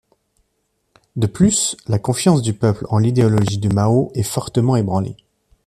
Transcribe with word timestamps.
De 1.15 1.27
plus, 1.27 1.77
la 1.85 1.99
confiance 1.99 2.41
du 2.41 2.55
peuple 2.55 2.87
en 2.89 2.97
l’idéologie 2.97 3.59
de 3.59 3.71
Mao 3.71 4.09
est 4.15 4.23
fortement 4.23 4.75
ébranlée. 4.75 5.15